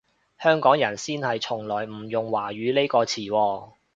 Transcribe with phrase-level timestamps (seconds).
[0.41, 3.73] 香港人先係從來唔用華語呢個詞喎